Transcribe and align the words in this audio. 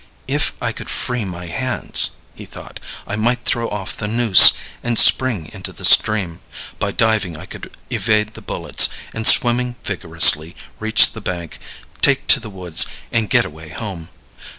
"If 0.27 0.53
I 0.59 0.71
could 0.71 0.89
free 0.89 1.25
my 1.25 1.45
hands," 1.45 2.09
he 2.33 2.45
thought, 2.45 2.79
"I 3.05 3.15
might 3.15 3.45
throw 3.45 3.69
off 3.69 3.95
the 3.95 4.07
noose 4.07 4.53
and 4.83 4.97
spring 4.97 5.51
into 5.53 5.71
the 5.71 5.85
stream. 5.85 6.39
By 6.79 6.91
diving 6.91 7.37
I 7.37 7.45
could 7.45 7.77
evade 7.91 8.33
the 8.33 8.41
bullets, 8.41 8.89
and, 9.13 9.27
swimming 9.27 9.75
vigorously, 9.83 10.55
reach 10.79 11.11
the 11.11 11.21
bank, 11.21 11.59
take 12.01 12.25
to 12.29 12.39
the 12.39 12.49
woods, 12.49 12.87
and 13.11 13.29
get 13.29 13.45
away 13.45 13.69
home. 13.69 14.09